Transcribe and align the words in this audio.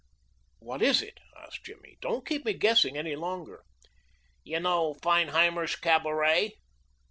"What 0.57 0.81
is 0.81 1.03
it?" 1.03 1.19
asked 1.37 1.63
Jimmy. 1.65 1.99
"Don't 2.01 2.25
keep 2.25 2.43
me 2.43 2.53
guessing 2.53 2.97
any 2.97 3.15
longer." 3.15 3.63
"You 4.43 4.59
know 4.59 4.95
Feinheimer's 5.03 5.75
Cabaret." 5.75 6.55